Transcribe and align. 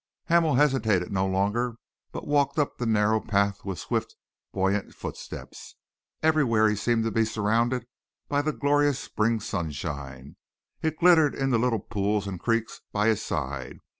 Hamel 0.29 0.55
hesitated 0.55 1.11
no 1.11 1.27
longer 1.27 1.75
but 2.11 2.25
walked 2.25 2.57
up 2.57 2.79
the 2.79 2.87
narrow 2.87 3.21
path 3.21 3.63
with 3.63 3.77
swift, 3.77 4.15
buoyant 4.51 4.95
footsteps. 4.95 5.75
Everywhere 6.23 6.67
he 6.67 6.75
seemed 6.75 7.03
to 7.03 7.11
be 7.11 7.23
surrounded 7.23 7.85
by 8.27 8.41
the 8.41 8.51
glorious 8.51 8.97
spring 8.97 9.39
sunshine. 9.39 10.37
It 10.81 10.97
glittered 10.97 11.35
in 11.35 11.51
the 11.51 11.59
little 11.59 11.77
pools 11.79 12.25
and 12.25 12.39
creeks 12.39 12.81
by 12.91 13.09
his 13.09 13.21
side. 13.21 13.77